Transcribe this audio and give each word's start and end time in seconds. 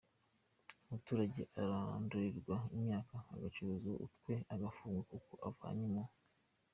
Umuturage 0.83 1.41
ararandulirwa 1.61 2.55
imyaka 2.75 3.15
agacuzwa 3.33 3.91
utwe 4.05 4.33
agafungwa 4.53 5.01
kuko 5.11 5.31
avanye 5.49 5.87
mu 5.93 6.03